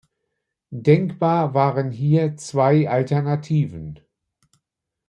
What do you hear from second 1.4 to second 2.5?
waren hier